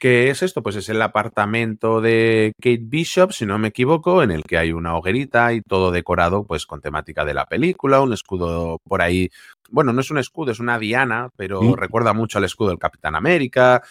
¿Qué 0.00 0.30
es 0.30 0.42
esto? 0.42 0.62
Pues 0.62 0.76
es 0.76 0.88
el 0.88 1.02
apartamento 1.02 2.00
de 2.00 2.52
Kate 2.58 2.80
Bishop, 2.82 3.32
si 3.32 3.44
no 3.44 3.58
me 3.58 3.68
equivoco, 3.68 4.22
en 4.22 4.30
el 4.30 4.44
que 4.44 4.56
hay 4.56 4.72
una 4.72 4.96
hoguerita 4.96 5.52
y 5.52 5.60
todo 5.60 5.90
decorado 5.90 6.46
pues 6.46 6.64
con 6.64 6.80
temática 6.80 7.26
de 7.26 7.34
la 7.34 7.44
película, 7.44 8.00
un 8.00 8.14
escudo 8.14 8.78
por 8.88 9.02
ahí. 9.02 9.28
Bueno, 9.68 9.92
no 9.92 10.00
es 10.00 10.10
un 10.10 10.16
escudo, 10.16 10.52
es 10.52 10.58
una 10.58 10.78
diana, 10.78 11.28
pero 11.36 11.60
mm. 11.60 11.74
recuerda 11.74 12.14
mucho 12.14 12.38
al 12.38 12.44
escudo 12.44 12.70
del 12.70 12.78
Capitán 12.78 13.14
América, 13.14 13.82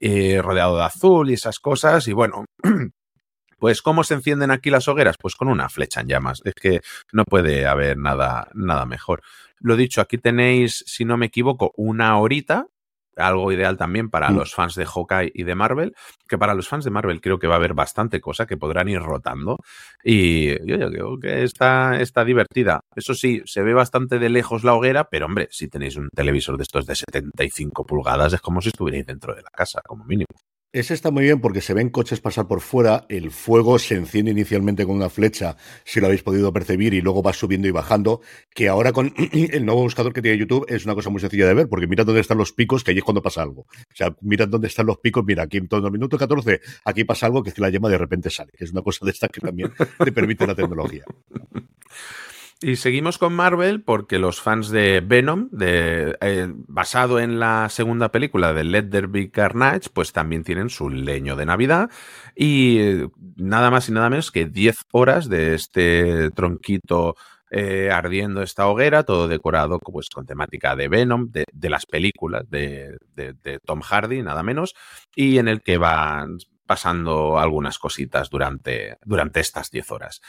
eh, 0.00 0.42
rodeado 0.42 0.76
de 0.76 0.84
azul 0.84 1.30
y 1.30 1.34
esas 1.34 1.58
cosas. 1.60 2.06
Y 2.08 2.12
bueno, 2.12 2.44
pues 3.58 3.80
¿cómo 3.80 4.04
se 4.04 4.12
encienden 4.12 4.50
aquí 4.50 4.68
las 4.68 4.86
hogueras? 4.86 5.16
Pues 5.18 5.34
con 5.34 5.48
una 5.48 5.70
flecha 5.70 6.02
en 6.02 6.08
llamas. 6.08 6.42
Es 6.44 6.52
que 6.52 6.82
no 7.10 7.24
puede 7.24 7.66
haber 7.66 7.96
nada, 7.96 8.48
nada 8.52 8.84
mejor. 8.84 9.22
Lo 9.64 9.76
dicho, 9.76 10.02
aquí 10.02 10.18
tenéis, 10.18 10.84
si 10.86 11.06
no 11.06 11.16
me 11.16 11.26
equivoco, 11.26 11.72
una 11.76 12.18
horita 12.18 12.66
algo 13.16 13.50
ideal 13.52 13.76
también 13.76 14.10
para 14.10 14.30
mm. 14.30 14.36
los 14.36 14.54
fans 14.54 14.74
de 14.74 14.84
Hawkeye 14.84 15.30
y 15.32 15.44
de 15.44 15.54
Marvel, 15.54 15.94
que 16.28 16.36
para 16.36 16.52
los 16.52 16.68
fans 16.68 16.84
de 16.84 16.90
Marvel 16.90 17.20
creo 17.20 17.38
que 17.38 17.46
va 17.46 17.54
a 17.54 17.58
haber 17.58 17.72
bastante 17.72 18.20
cosa 18.20 18.44
que 18.44 18.56
podrán 18.56 18.88
ir 18.88 19.00
rotando 19.00 19.58
y 20.02 20.48
yo, 20.66 20.76
creo 20.90 21.18
que 21.18 21.44
está, 21.44 22.00
está 22.00 22.24
divertida. 22.24 22.80
Eso 22.94 23.14
sí, 23.14 23.40
se 23.44 23.62
ve 23.62 23.72
bastante 23.72 24.18
de 24.18 24.28
lejos 24.28 24.64
la 24.64 24.74
hoguera, 24.74 25.04
pero 25.04 25.26
hombre, 25.26 25.48
si 25.50 25.68
tenéis 25.68 25.96
un 25.96 26.08
televisor 26.14 26.56
de 26.56 26.64
estos 26.64 26.86
de 26.86 26.96
75 26.96 27.86
pulgadas 27.86 28.32
es 28.32 28.40
como 28.40 28.60
si 28.60 28.68
estuvierais 28.68 29.06
dentro 29.06 29.34
de 29.34 29.42
la 29.42 29.50
casa, 29.50 29.80
como 29.86 30.04
mínimo. 30.04 30.26
Ese 30.74 30.92
está 30.92 31.12
muy 31.12 31.22
bien 31.22 31.40
porque 31.40 31.60
se 31.60 31.72
ven 31.72 31.88
coches 31.88 32.20
pasar 32.20 32.48
por 32.48 32.60
fuera, 32.60 33.06
el 33.08 33.30
fuego 33.30 33.78
se 33.78 33.94
enciende 33.94 34.32
inicialmente 34.32 34.84
con 34.84 34.96
una 34.96 35.08
flecha, 35.08 35.56
si 35.84 36.00
lo 36.00 36.06
habéis 36.06 36.24
podido 36.24 36.52
percibir, 36.52 36.94
y 36.94 37.00
luego 37.00 37.22
va 37.22 37.32
subiendo 37.32 37.68
y 37.68 37.70
bajando, 37.70 38.22
que 38.52 38.66
ahora 38.68 38.92
con 38.92 39.14
el 39.32 39.64
nuevo 39.64 39.82
buscador 39.82 40.12
que 40.12 40.20
tiene 40.20 40.36
YouTube 40.36 40.66
es 40.68 40.84
una 40.84 40.96
cosa 40.96 41.10
muy 41.10 41.20
sencilla 41.20 41.46
de 41.46 41.54
ver, 41.54 41.68
porque 41.68 41.86
mira 41.86 42.02
dónde 42.02 42.20
están 42.20 42.38
los 42.38 42.50
picos, 42.50 42.82
que 42.82 42.90
ahí 42.90 42.98
es 42.98 43.04
cuando 43.04 43.22
pasa 43.22 43.40
algo. 43.40 43.60
O 43.60 43.94
sea, 43.94 44.16
mira 44.20 44.46
dónde 44.46 44.66
están 44.66 44.86
los 44.86 44.98
picos, 44.98 45.24
mira, 45.24 45.44
aquí 45.44 45.58
en 45.58 45.68
todo 45.68 45.86
el 45.86 45.92
minuto 45.92 46.18
14, 46.18 46.60
aquí 46.86 47.04
pasa 47.04 47.26
algo 47.26 47.44
que 47.44 47.52
la 47.58 47.70
llama 47.70 47.88
de 47.88 47.98
repente 47.98 48.28
sale, 48.28 48.50
que 48.50 48.64
es 48.64 48.72
una 48.72 48.82
cosa 48.82 49.04
de 49.04 49.12
esta 49.12 49.28
que 49.28 49.40
también 49.40 49.72
te 50.04 50.10
permite 50.10 50.44
la 50.44 50.56
tecnología. 50.56 51.04
Y 52.60 52.76
seguimos 52.76 53.18
con 53.18 53.34
Marvel 53.34 53.82
porque 53.82 54.18
los 54.18 54.40
fans 54.40 54.70
de 54.70 55.02
Venom, 55.04 55.48
de, 55.50 56.16
eh, 56.20 56.48
basado 56.68 57.18
en 57.18 57.38
la 57.38 57.68
segunda 57.68 58.10
película 58.10 58.52
de 58.54 58.64
Let 58.64 58.84
There 58.84 59.06
Be 59.08 59.30
Carnage, 59.30 59.90
pues 59.92 60.12
también 60.12 60.44
tienen 60.44 60.70
su 60.70 60.88
leño 60.88 61.36
de 61.36 61.46
Navidad. 61.46 61.90
Y 62.34 62.78
eh, 62.78 63.08
nada 63.36 63.70
más 63.70 63.88
y 63.88 63.92
nada 63.92 64.08
menos 64.08 64.30
que 64.30 64.46
10 64.46 64.76
horas 64.92 65.28
de 65.28 65.54
este 65.54 66.30
tronquito 66.30 67.16
eh, 67.56 67.90
ardiendo 67.92 68.42
esta 68.42 68.66
hoguera, 68.66 69.04
todo 69.04 69.28
decorado 69.28 69.78
pues, 69.78 70.08
con 70.08 70.26
temática 70.26 70.74
de 70.74 70.88
Venom, 70.88 71.30
de, 71.30 71.70
las 71.70 71.86
películas 71.86 72.50
de, 72.50 72.96
de, 73.14 73.58
Tom 73.64 73.80
Hardy, 73.80 74.22
nada 74.22 74.42
menos, 74.42 74.74
y 75.14 75.38
en 75.38 75.46
el 75.46 75.62
que 75.62 75.78
van, 75.78 76.38
pasando 76.66 77.38
algunas 77.38 77.78
cositas 77.78 78.30
durante, 78.30 78.96
durante 79.04 79.40
estas 79.40 79.70
10 79.70 79.90
horas. 79.90 80.20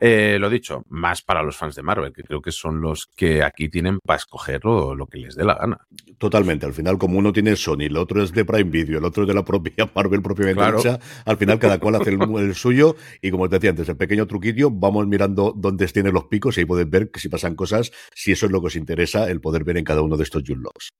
Eh, 0.00 0.38
lo 0.40 0.50
dicho, 0.50 0.84
más 0.88 1.22
para 1.22 1.42
los 1.42 1.56
fans 1.56 1.74
de 1.74 1.82
Marvel, 1.82 2.12
que 2.12 2.22
creo 2.22 2.42
que 2.42 2.52
son 2.52 2.80
los 2.80 3.06
que 3.06 3.42
aquí 3.42 3.68
tienen 3.68 3.98
para 4.04 4.16
escoger 4.16 4.64
lo, 4.64 5.06
que 5.06 5.18
les 5.18 5.36
dé 5.36 5.44
la 5.44 5.54
gana. 5.54 5.78
Totalmente, 6.18 6.66
al 6.66 6.72
final 6.72 6.98
como 6.98 7.18
uno 7.18 7.32
tiene 7.32 7.56
Sony, 7.56 7.82
el 7.82 7.96
otro 7.96 8.22
es 8.22 8.32
de 8.32 8.44
Prime 8.44 8.70
Video, 8.70 8.98
el 8.98 9.04
otro 9.04 9.22
es 9.22 9.28
de 9.28 9.34
la 9.34 9.44
propia 9.44 9.90
Marvel 9.94 10.22
propiamente 10.22 10.60
claro. 10.60 10.80
al 11.24 11.36
final 11.36 11.58
cada 11.58 11.78
cual 11.78 11.96
hace 11.96 12.10
el, 12.10 12.54
suyo 12.54 12.96
y 13.22 13.30
como 13.30 13.48
te 13.48 13.56
decía 13.56 13.70
antes, 13.70 13.88
el 13.88 13.96
pequeño 13.96 14.26
truquillo, 14.26 14.70
vamos 14.70 15.06
mirando 15.06 15.52
dónde 15.56 15.86
tienen 15.88 16.14
los 16.14 16.24
picos 16.24 16.56
y 16.56 16.60
ahí 16.60 16.66
pueden 16.66 16.90
ver 16.90 17.10
que 17.10 17.20
si 17.20 17.28
pasan 17.28 17.54
cosas, 17.54 17.92
si 18.14 18.32
eso 18.32 18.46
es 18.46 18.52
lo 18.52 18.60
que 18.60 18.66
os 18.66 18.76
interesa, 18.76 19.30
el 19.30 19.40
poder 19.40 19.64
ver 19.64 19.76
en 19.76 19.84
cada 19.84 20.02
uno 20.02 20.16
de 20.16 20.24
estos 20.24 20.42
Junlocks. 20.46 20.92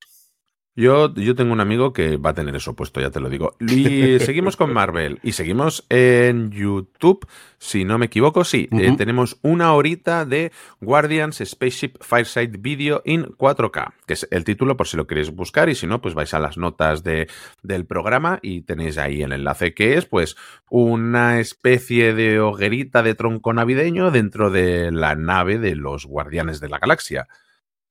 Yo, 0.76 1.14
yo 1.14 1.36
tengo 1.36 1.52
un 1.52 1.60
amigo 1.60 1.92
que 1.92 2.16
va 2.16 2.30
a 2.30 2.34
tener 2.34 2.56
eso 2.56 2.74
puesto, 2.74 3.00
ya 3.00 3.10
te 3.10 3.20
lo 3.20 3.28
digo. 3.30 3.54
Y 3.60 4.18
seguimos 4.20 4.56
con 4.56 4.72
Marvel 4.72 5.20
y 5.22 5.32
seguimos 5.32 5.86
en 5.88 6.50
YouTube, 6.50 7.24
si 7.58 7.84
no 7.84 7.96
me 7.96 8.06
equivoco, 8.06 8.42
sí. 8.42 8.68
Eh, 8.72 8.92
tenemos 8.98 9.38
una 9.42 9.72
horita 9.72 10.24
de 10.24 10.50
Guardians 10.80 11.40
Spaceship 11.44 12.02
Fireside 12.02 12.58
Video 12.58 13.02
in 13.04 13.24
4K, 13.24 13.92
que 14.04 14.14
es 14.14 14.26
el 14.32 14.42
título 14.42 14.76
por 14.76 14.88
si 14.88 14.96
lo 14.96 15.06
queréis 15.06 15.30
buscar 15.30 15.68
y 15.68 15.76
si 15.76 15.86
no, 15.86 16.00
pues 16.00 16.14
vais 16.14 16.34
a 16.34 16.40
las 16.40 16.58
notas 16.58 17.04
de, 17.04 17.28
del 17.62 17.86
programa 17.86 18.40
y 18.42 18.62
tenéis 18.62 18.98
ahí 18.98 19.22
el 19.22 19.32
enlace 19.32 19.74
que 19.74 19.96
es 19.96 20.06
pues 20.06 20.36
una 20.70 21.38
especie 21.38 22.14
de 22.14 22.40
hoguerita 22.40 23.04
de 23.04 23.14
tronco 23.14 23.52
navideño 23.52 24.10
dentro 24.10 24.50
de 24.50 24.90
la 24.90 25.14
nave 25.14 25.58
de 25.58 25.76
los 25.76 26.04
Guardianes 26.04 26.58
de 26.58 26.68
la 26.68 26.80
Galaxia. 26.80 27.28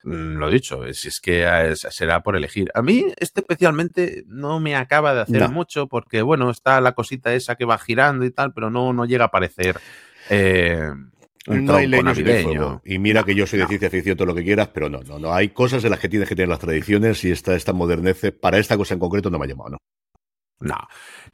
Mm, 0.04 0.38
lo 0.38 0.50
dicho, 0.50 0.82
si 0.94 1.08
es 1.08 1.22
que 1.22 1.74
será 1.76 2.22
por 2.22 2.36
elegir. 2.36 2.70
A 2.74 2.82
mí, 2.82 3.06
este 3.18 3.42
especialmente 3.42 4.24
no 4.28 4.60
me 4.60 4.76
acaba 4.76 5.14
de 5.14 5.22
hacer 5.22 5.50
mucho 5.50 5.88
porque, 5.88 6.22
bueno, 6.22 6.50
está 6.50 6.82
la 6.82 6.92
cosita 6.92 7.34
esa 7.34 7.56
que 7.56 7.66
va 7.66 7.78
girando 7.78 8.26
y 8.26 8.32
tal, 8.32 8.54
pero 8.54 8.70
no, 8.70 8.92
no 8.94 9.06
llega 9.06 9.26
a 9.26 9.28
aparecer. 9.28 9.80
Eh, 10.30 10.90
no 11.48 11.76
hay 11.76 11.88
navideño. 11.88 12.82
Y 12.86 13.00
mira 13.00 13.24
que 13.24 13.36
yo 13.36 13.48
soy 13.48 13.60
de 13.60 13.68
ciencia 13.68 13.90
ficción, 13.90 14.18
todo 14.18 14.28
lo 14.28 14.36
que 14.36 14.44
quieras, 14.44 14.70
pero 14.74 14.90
no, 14.90 15.02
no, 15.04 15.20
no. 15.20 15.34
Hay 15.34 15.50
cosas 15.50 15.84
en 15.84 15.92
las 15.92 16.00
que 16.00 16.10
tienes 16.10 16.28
que 16.28 16.36
tener 16.36 16.50
las 16.50 16.60
tradiciones 16.60 17.24
y 17.24 17.32
esta, 17.32 17.56
esta 17.56 17.74
modernece, 17.74 18.32
para 18.32 18.58
esta 18.58 18.78
cosa 18.78 18.94
en 18.94 19.00
concreto 19.00 19.30
no 19.30 19.40
me 19.40 19.46
ha 19.46 19.50
llamado, 19.50 19.72
¿no? 19.72 19.78
No. 20.60 20.78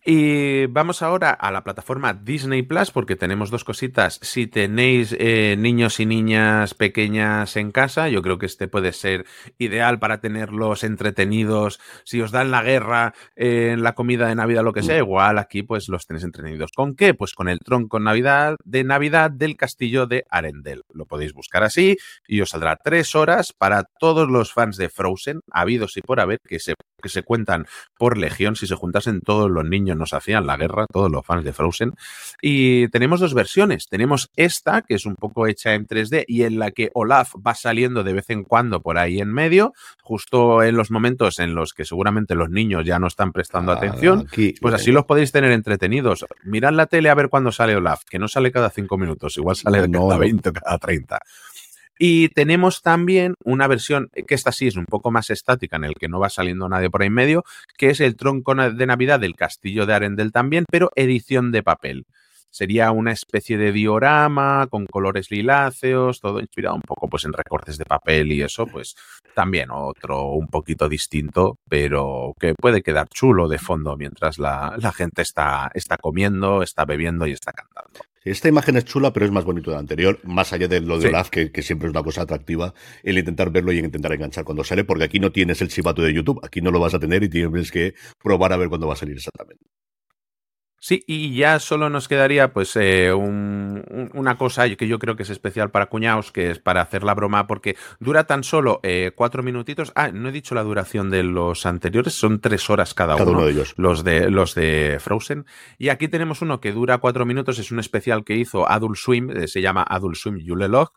Y 0.05 0.65
vamos 0.67 1.01
ahora 1.01 1.31
a 1.31 1.51
la 1.51 1.63
plataforma 1.63 2.13
Disney 2.13 2.61
Plus 2.61 2.91
porque 2.91 3.17
tenemos 3.17 3.51
dos 3.51 3.65
cositas. 3.65 4.19
Si 4.21 4.47
tenéis 4.47 5.15
eh, 5.19 5.55
niños 5.57 5.99
y 5.99 6.05
niñas 6.05 6.73
pequeñas 6.73 7.57
en 7.57 7.71
casa, 7.71 8.07
yo 8.07 8.21
creo 8.21 8.37
que 8.37 8.45
este 8.45 8.67
puede 8.67 8.93
ser 8.93 9.25
ideal 9.57 9.99
para 9.99 10.21
tenerlos 10.21 10.83
entretenidos. 10.83 11.79
Si 12.05 12.21
os 12.21 12.31
dan 12.31 12.49
la 12.49 12.63
guerra 12.63 13.13
en 13.35 13.83
la 13.83 13.93
comida 13.93 14.27
de 14.27 14.35
Navidad, 14.35 14.63
lo 14.63 14.73
que 14.73 14.83
sea, 14.83 14.97
igual 14.97 15.37
aquí 15.37 15.63
pues 15.63 15.89
los 15.89 16.05
tenéis 16.05 16.23
entretenidos. 16.23 16.71
¿Con 16.73 16.95
qué? 16.95 17.13
Pues 17.13 17.33
con 17.33 17.49
el 17.49 17.59
tronco 17.59 17.99
Navidad 17.99 18.55
de 18.63 18.83
Navidad 18.85 19.31
del 19.31 19.57
castillo 19.57 20.05
de 20.07 20.23
Arendelle. 20.29 20.83
Lo 20.93 21.05
podéis 21.05 21.33
buscar 21.33 21.63
así 21.63 21.97
y 22.27 22.39
os 22.41 22.51
saldrá 22.51 22.77
tres 22.77 23.15
horas 23.15 23.53
para 23.57 23.83
todos 23.99 24.29
los 24.29 24.53
fans 24.53 24.77
de 24.77 24.89
Frozen, 24.89 25.41
habidos 25.51 25.97
y 25.97 26.01
por 26.01 26.19
haber, 26.19 26.39
que 26.47 26.59
se, 26.59 26.73
que 26.99 27.09
se 27.09 27.23
cuentan 27.23 27.67
por 27.97 28.17
legión 28.17 28.55
si 28.55 28.67
se 28.67 28.75
juntasen 28.75 29.21
todos 29.21 29.49
los 29.49 29.65
niños 29.65 29.97
nos 29.97 30.13
hacían 30.13 30.47
la 30.47 30.57
guerra, 30.57 30.85
todos 30.91 31.11
los 31.11 31.25
fans 31.25 31.43
de 31.43 31.53
Frozen. 31.53 31.93
Y 32.41 32.87
tenemos 32.89 33.19
dos 33.19 33.33
versiones. 33.33 33.87
Tenemos 33.87 34.29
esta, 34.35 34.81
que 34.81 34.95
es 34.95 35.05
un 35.05 35.15
poco 35.15 35.47
hecha 35.47 35.73
en 35.73 35.87
3D 35.87 36.25
y 36.27 36.43
en 36.43 36.59
la 36.59 36.71
que 36.71 36.89
Olaf 36.93 37.33
va 37.35 37.55
saliendo 37.55 38.03
de 38.03 38.13
vez 38.13 38.29
en 38.29 38.43
cuando 38.43 38.81
por 38.81 38.97
ahí 38.97 39.19
en 39.19 39.31
medio, 39.33 39.73
justo 40.01 40.63
en 40.63 40.75
los 40.75 40.91
momentos 40.91 41.39
en 41.39 41.55
los 41.55 41.73
que 41.73 41.85
seguramente 41.85 42.35
los 42.35 42.49
niños 42.49 42.85
ya 42.85 42.99
no 42.99 43.07
están 43.07 43.31
prestando 43.31 43.71
ah, 43.71 43.75
atención. 43.75 44.27
pues 44.61 44.73
así 44.73 44.91
los 44.91 45.05
podéis 45.05 45.31
tener 45.31 45.51
entretenidos. 45.51 46.25
Mirad 46.43 46.73
la 46.73 46.85
tele 46.85 47.09
a 47.09 47.15
ver 47.15 47.29
cuándo 47.29 47.51
sale 47.51 47.75
Olaf, 47.75 48.03
que 48.09 48.19
no 48.19 48.27
sale 48.27 48.51
cada 48.51 48.69
cinco 48.69 48.97
minutos, 48.97 49.37
igual 49.37 49.55
sale 49.55 49.89
cada 49.89 50.17
20 50.17 50.49
o 50.49 50.53
cada 50.53 50.77
30. 50.77 51.19
Y 52.01 52.29
tenemos 52.29 52.81
también 52.81 53.35
una 53.43 53.67
versión, 53.67 54.09
que 54.25 54.33
esta 54.33 54.53
sí 54.53 54.67
es 54.67 54.77
un 54.77 54.85
poco 54.85 55.11
más 55.11 55.29
estática, 55.29 55.75
en 55.75 55.83
el 55.83 55.95
que 55.95 56.07
no 56.07 56.17
va 56.17 56.29
saliendo 56.29 56.69
nadie 56.69 56.89
por 56.89 57.01
ahí 57.01 57.07
en 57.07 57.13
medio, 57.13 57.43
que 57.77 57.89
es 57.89 57.99
el 57.99 58.15
tronco 58.15 58.55
de 58.55 58.85
Navidad 58.85 59.19
del 59.19 59.35
Castillo 59.35 59.85
de 59.85 59.93
Arendel 59.93 60.31
también, 60.31 60.63
pero 60.71 60.91
edición 60.95 61.51
de 61.51 61.61
papel. 61.61 62.05
Sería 62.51 62.91
una 62.91 63.11
especie 63.11 63.57
de 63.57 63.71
diorama 63.71 64.67
con 64.69 64.85
colores 64.85 65.29
liláceos, 65.31 66.19
todo 66.19 66.39
inspirado 66.39 66.75
un 66.75 66.81
poco 66.81 67.07
pues 67.07 67.25
en 67.25 67.33
recortes 67.33 67.77
de 67.77 67.85
papel 67.85 68.31
y 68.31 68.41
eso, 68.41 68.65
pues 68.65 68.95
también 69.35 69.69
otro 69.71 70.31
un 70.31 70.47
poquito 70.47 70.89
distinto, 70.89 71.57
pero 71.69 72.33
que 72.39 72.53
puede 72.55 72.81
quedar 72.81 73.07
chulo 73.09 73.47
de 73.47 73.59
fondo 73.59 73.95
mientras 73.95 74.39
la, 74.39 74.77
gente 74.95 75.21
está, 75.21 75.71
está 75.73 75.97
comiendo, 75.97 76.63
está 76.63 76.85
bebiendo 76.85 77.27
y 77.27 77.31
está 77.31 77.51
cantando. 77.51 77.99
Esta 78.23 78.49
imagen 78.49 78.75
es 78.75 78.85
chula, 78.85 79.13
pero 79.13 79.25
es 79.25 79.31
más 79.31 79.45
bonito 79.45 79.71
de 79.71 79.75
la 79.75 79.79
anterior, 79.79 80.19
más 80.23 80.51
allá 80.51 80.67
de 80.67 80.81
lo 80.81 80.99
de 80.99 81.07
Olaf, 81.07 81.29
que, 81.29 81.49
siempre 81.61 81.87
es 81.87 81.91
una 81.91 82.03
cosa 82.03 82.23
atractiva, 82.23 82.73
el 83.01 83.17
intentar 83.17 83.49
verlo 83.49 83.71
y 83.71 83.79
intentar 83.79 84.11
enganchar 84.11 84.43
cuando 84.43 84.63
sale, 84.63 84.83
porque 84.83 85.05
aquí 85.05 85.19
no 85.19 85.31
tienes 85.31 85.61
el 85.61 85.69
chivato 85.69 86.01
de 86.01 86.13
YouTube, 86.13 86.39
aquí 86.43 86.61
no 86.61 86.71
lo 86.71 86.79
vas 86.79 86.93
a 86.93 86.99
tener 86.99 87.23
y 87.23 87.29
tienes 87.29 87.71
que 87.71 87.93
probar 88.21 88.51
a 88.51 88.57
ver 88.57 88.67
cuándo 88.67 88.87
va 88.87 88.93
a 88.93 88.97
salir 88.97 89.15
exactamente. 89.15 89.63
Sí, 90.79 91.03
y 91.07 91.35
ya 91.35 91.59
solo 91.59 91.89
nos 91.89 92.07
quedaría 92.07 92.53
pues 92.53 92.75
eh, 92.75 93.13
una 93.13 94.37
cosa 94.37 94.69
que 94.75 94.87
yo 94.87 94.97
creo 94.97 95.15
que 95.15 95.23
es 95.23 95.29
especial 95.29 95.71
para 95.71 95.87
cuñados, 95.87 96.31
que 96.31 96.51
es 96.51 96.59
para 96.59 96.81
hacer 96.81 97.03
la 97.03 97.13
broma, 97.13 97.47
porque 97.47 97.75
dura 97.99 98.23
tan 98.25 98.43
solo 98.43 98.79
eh, 98.83 99.11
cuatro 99.13 99.43
minutitos. 99.43 99.91
Ah, 99.95 100.11
no 100.11 100.29
he 100.29 100.31
dicho 100.31 100.55
la 100.55 100.63
duración 100.63 101.09
de 101.09 101.23
los 101.23 101.65
anteriores, 101.65 102.13
son 102.13 102.39
tres 102.39 102.69
horas 102.69 102.93
cada, 102.93 103.17
cada 103.17 103.29
uno, 103.29 103.45
de 103.45 103.51
ellos. 103.51 103.73
Los 103.77 104.03
de, 104.03 104.29
los 104.29 104.55
de 104.55 104.97
Frozen. 104.99 105.45
Y 105.77 105.89
aquí 105.89 106.07
tenemos 106.07 106.41
uno 106.41 106.61
que 106.61 106.71
dura 106.71 106.99
cuatro 106.99 107.25
minutos, 107.25 107.59
es 107.59 107.71
un 107.71 107.79
especial 107.79 108.23
que 108.23 108.35
hizo 108.35 108.69
Adult 108.69 108.95
Swim, 108.95 109.29
eh, 109.31 109.47
se 109.47 109.61
llama 109.61 109.83
Adult 109.83 110.15
Swim 110.15 110.37
Yulelog 110.37 110.93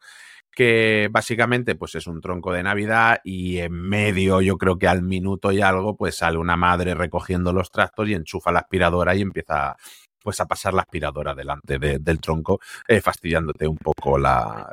que 0.55 1.09
básicamente 1.11 1.75
pues 1.75 1.95
es 1.95 2.07
un 2.07 2.21
tronco 2.21 2.53
de 2.53 2.63
Navidad 2.63 3.21
y 3.25 3.59
en 3.59 3.73
medio, 3.73 4.41
yo 4.41 4.59
creo 4.59 4.79
que 4.79 4.87
al 4.87 5.03
minuto 5.03 5.51
y 5.53 5.61
algo, 5.61 5.97
pues 5.97 6.17
sale 6.17 6.39
una 6.39 6.57
madre 6.57 6.95
recogiendo 6.95 7.53
los 7.53 7.71
tractos 7.71 8.09
y 8.09 8.15
enchufa 8.15 8.53
la 8.53 8.61
aspiradora 8.61 9.15
y 9.15 9.23
empieza 9.23 9.77
pues 10.23 10.41
a 10.41 10.47
pasar 10.47 10.75
la 10.75 10.83
aspiradora 10.83 11.35
delante 11.35 11.79
del 11.79 12.21
tronco, 12.21 12.61
eh, 12.87 13.01
fastidiándote 13.01 13.67
un 13.67 13.79
poco 13.79 14.19
la, 14.19 14.73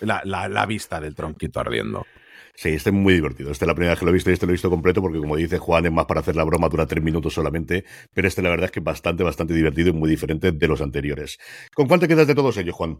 la, 0.00 0.66
vista 0.66 1.00
del 1.00 1.14
tronquito 1.14 1.60
ardiendo. 1.60 2.06
Sí, 2.54 2.70
este 2.70 2.90
es 2.90 2.96
muy 2.96 3.14
divertido. 3.14 3.50
Este 3.50 3.64
es 3.64 3.66
la 3.66 3.74
primera 3.74 3.92
vez 3.92 3.98
que 3.98 4.06
lo 4.06 4.10
he 4.10 4.14
visto 4.14 4.30
y 4.30 4.32
este 4.32 4.46
lo 4.46 4.50
he 4.50 4.54
visto 4.54 4.70
completo 4.70 5.02
porque, 5.02 5.18
como 5.18 5.36
dice 5.36 5.58
Juan, 5.58 5.84
es 5.84 5.92
más 5.92 6.06
para 6.06 6.20
hacer 6.20 6.36
la 6.36 6.44
broma, 6.44 6.68
dura 6.68 6.86
tres 6.86 7.04
minutos 7.04 7.34
solamente. 7.34 7.84
Pero 8.14 8.28
este, 8.28 8.40
la 8.40 8.48
verdad, 8.48 8.66
es 8.66 8.70
que 8.70 8.80
es 8.80 8.84
bastante, 8.84 9.22
bastante 9.22 9.52
divertido 9.52 9.90
y 9.90 9.92
muy 9.92 10.08
diferente 10.08 10.52
de 10.52 10.68
los 10.68 10.80
anteriores. 10.80 11.36
¿Con 11.74 11.86
cuál 11.86 12.00
te 12.00 12.08
quedas 12.08 12.26
de 12.26 12.34
todos 12.34 12.56
ellos, 12.56 12.74
Juan? 12.74 12.98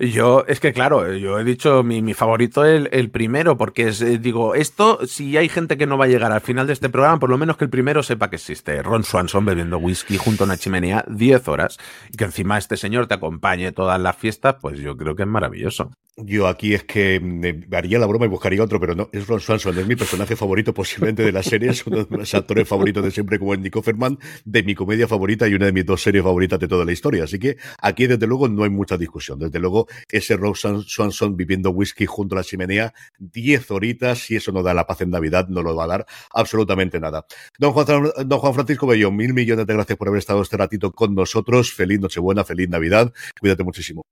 Yo, 0.00 0.44
es 0.46 0.60
que 0.60 0.72
claro, 0.72 1.12
yo 1.14 1.40
he 1.40 1.44
dicho 1.44 1.82
mi, 1.82 2.02
mi 2.02 2.14
favorito 2.14 2.64
el, 2.64 2.88
el, 2.92 3.10
primero, 3.10 3.56
porque 3.58 3.88
eh, 3.88 4.18
digo, 4.18 4.54
esto, 4.54 5.04
si 5.08 5.36
hay 5.36 5.48
gente 5.48 5.76
que 5.76 5.86
no 5.86 5.98
va 5.98 6.04
a 6.04 6.08
llegar 6.08 6.30
al 6.30 6.40
final 6.40 6.68
de 6.68 6.72
este 6.72 6.88
programa, 6.88 7.18
por 7.18 7.30
lo 7.30 7.36
menos 7.36 7.56
que 7.56 7.64
el 7.64 7.70
primero 7.70 8.04
sepa 8.04 8.30
que 8.30 8.36
existe. 8.36 8.80
Ron 8.80 9.02
Swanson 9.02 9.44
bebiendo 9.44 9.78
whisky 9.78 10.16
junto 10.16 10.44
a 10.44 10.46
una 10.46 10.56
chimenea 10.56 11.04
10 11.08 11.48
horas 11.48 11.78
y 12.12 12.16
que 12.16 12.24
encima 12.24 12.58
este 12.58 12.76
señor 12.76 13.08
te 13.08 13.14
acompañe 13.14 13.72
todas 13.72 14.00
las 14.00 14.16
fiestas, 14.16 14.54
pues 14.60 14.78
yo 14.78 14.96
creo 14.96 15.16
que 15.16 15.22
es 15.24 15.28
maravilloso. 15.28 15.90
Yo 16.16 16.48
aquí 16.48 16.74
es 16.74 16.84
que 16.84 17.20
me 17.20 17.66
haría 17.76 17.98
la 17.98 18.06
broma 18.06 18.26
y 18.26 18.28
buscaría 18.28 18.62
otro, 18.62 18.80
pero 18.80 18.94
no, 18.94 19.08
es 19.12 19.26
Ron 19.26 19.40
Swanson, 19.40 19.78
es 19.78 19.86
mi 19.86 19.96
personaje 19.96 20.36
favorito 20.36 20.74
posiblemente 20.74 21.24
de 21.24 21.30
la 21.30 21.42
serie, 21.44 21.70
es 21.70 21.86
uno 21.86 22.04
de 22.04 22.16
mis 22.18 22.34
actores 22.34 22.66
favoritos 22.68 23.04
de 23.04 23.10
siempre 23.10 23.38
como 23.38 23.52
Andy 23.52 23.70
Offerman, 23.72 24.18
de 24.44 24.62
mi 24.62 24.74
comedia 24.74 25.08
favorita 25.08 25.48
y 25.48 25.54
una 25.54 25.66
de 25.66 25.72
mis 25.72 25.86
dos 25.86 26.02
series 26.02 26.24
favoritas 26.24 26.58
de 26.58 26.68
toda 26.68 26.84
la 26.84 26.92
historia. 26.92 27.24
Así 27.24 27.38
que 27.38 27.56
aquí 27.80 28.06
desde 28.06 28.26
luego 28.26 28.48
no 28.48 28.64
hay 28.64 28.70
mucha 28.70 28.96
discusión. 28.96 29.38
Desde 29.38 29.58
luego 29.60 29.87
ese 30.10 30.36
Rose 30.36 30.68
Swanson 30.86 31.36
viviendo 31.36 31.70
whisky 31.70 32.06
junto 32.06 32.34
a 32.34 32.38
la 32.38 32.44
chimenea, 32.44 32.94
10 33.18 33.70
horitas, 33.70 34.30
y 34.30 34.36
eso 34.36 34.52
no 34.52 34.62
da 34.62 34.74
la 34.74 34.86
paz 34.86 35.00
en 35.00 35.10
Navidad, 35.10 35.48
no 35.48 35.62
lo 35.62 35.74
va 35.74 35.84
a 35.84 35.88
dar 35.88 36.06
absolutamente 36.32 37.00
nada. 37.00 37.26
Don 37.58 37.72
Juan, 37.72 38.10
don 38.26 38.38
Juan 38.38 38.54
Francisco 38.54 38.86
Bello, 38.86 39.10
mil 39.10 39.34
millones 39.34 39.66
de 39.66 39.74
gracias 39.74 39.98
por 39.98 40.08
haber 40.08 40.18
estado 40.18 40.42
este 40.42 40.56
ratito 40.56 40.92
con 40.92 41.14
nosotros. 41.14 41.72
Feliz 41.72 42.00
Nochebuena, 42.00 42.44
feliz 42.44 42.68
Navidad. 42.68 43.12
Cuídate 43.40 43.64
muchísimo. 43.64 44.02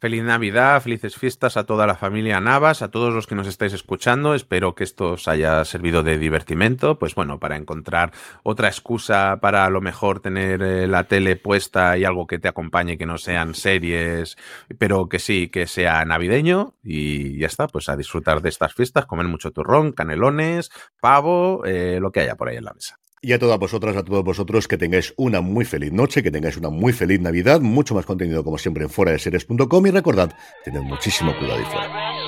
Feliz 0.00 0.22
Navidad, 0.22 0.80
felices 0.80 1.16
fiestas 1.16 1.56
a 1.56 1.64
toda 1.66 1.84
la 1.84 1.96
familia 1.96 2.40
Navas, 2.40 2.82
a 2.82 2.90
todos 2.92 3.12
los 3.12 3.26
que 3.26 3.34
nos 3.34 3.48
estáis 3.48 3.72
escuchando. 3.72 4.34
Espero 4.34 4.76
que 4.76 4.84
esto 4.84 5.14
os 5.14 5.26
haya 5.26 5.64
servido 5.64 6.04
de 6.04 6.18
divertimento, 6.18 7.00
pues 7.00 7.16
bueno, 7.16 7.40
para 7.40 7.56
encontrar 7.56 8.12
otra 8.44 8.68
excusa 8.68 9.38
para 9.40 9.64
a 9.64 9.70
lo 9.70 9.80
mejor 9.80 10.20
tener 10.20 10.62
eh, 10.62 10.86
la 10.86 11.02
tele 11.08 11.34
puesta 11.34 11.98
y 11.98 12.04
algo 12.04 12.28
que 12.28 12.38
te 12.38 12.46
acompañe, 12.46 12.96
que 12.96 13.06
no 13.06 13.18
sean 13.18 13.54
series, 13.54 14.36
pero 14.78 15.08
que 15.08 15.18
sí, 15.18 15.48
que 15.48 15.66
sea 15.66 16.04
navideño 16.04 16.74
y 16.84 17.36
ya 17.36 17.48
está, 17.48 17.66
pues 17.66 17.88
a 17.88 17.96
disfrutar 17.96 18.40
de 18.40 18.50
estas 18.50 18.74
fiestas, 18.74 19.04
comer 19.04 19.26
mucho 19.26 19.50
turrón, 19.50 19.90
canelones, 19.90 20.70
pavo, 21.00 21.64
eh, 21.64 21.98
lo 22.00 22.12
que 22.12 22.20
haya 22.20 22.36
por 22.36 22.48
ahí 22.48 22.56
en 22.56 22.66
la 22.66 22.72
mesa. 22.72 23.00
Y 23.20 23.32
a 23.32 23.38
todas 23.38 23.58
vosotras, 23.58 23.96
a 23.96 24.04
todos 24.04 24.24
vosotros, 24.24 24.68
que 24.68 24.78
tengáis 24.78 25.14
una 25.16 25.40
muy 25.40 25.64
feliz 25.64 25.92
noche, 25.92 26.22
que 26.22 26.30
tengáis 26.30 26.56
una 26.56 26.70
muy 26.70 26.92
feliz 26.92 27.20
Navidad, 27.20 27.60
mucho 27.60 27.94
más 27.94 28.06
contenido 28.06 28.44
como 28.44 28.58
siempre 28.58 28.84
en 28.84 28.90
fuera 28.90 29.12
de 29.12 29.18
series.com 29.18 29.86
y 29.86 29.90
recordad, 29.90 30.32
tened 30.64 30.82
muchísimo 30.82 31.36
cuidado 31.38 31.60
y 31.60 31.64
fuera. 31.64 32.27